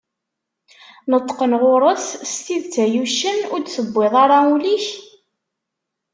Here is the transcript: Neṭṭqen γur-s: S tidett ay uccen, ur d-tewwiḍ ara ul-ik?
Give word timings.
Neṭṭqen 1.11 1.53
γur-s: 1.61 2.05
S 2.31 2.33
tidett 2.45 2.75
ay 2.83 2.93
uccen, 3.03 3.39
ur 3.53 3.59
d-tewwiḍ 3.61 4.13
ara 4.23 4.37
ul-ik? 4.53 4.87